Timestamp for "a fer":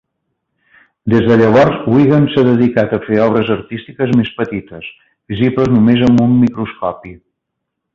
2.97-3.21